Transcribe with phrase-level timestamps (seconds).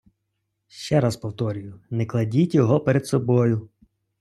[0.67, 3.69] Ще раз повторюю, не кладіть його перед собою!